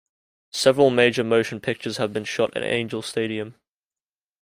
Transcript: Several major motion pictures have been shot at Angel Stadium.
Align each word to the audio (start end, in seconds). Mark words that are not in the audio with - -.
Several 0.49 0.89
major 0.89 1.23
motion 1.23 1.59
pictures 1.59 1.97
have 1.97 2.11
been 2.11 2.23
shot 2.23 2.57
at 2.57 2.63
Angel 2.63 3.03
Stadium. 3.03 3.53